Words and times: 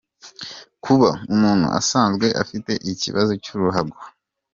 Kuba 0.83 1.09
umuntu 1.33 1.67
asanzwe 1.79 2.27
afite 2.43 2.71
ibibazo 2.89 3.31
by’uruhago. 3.39 3.97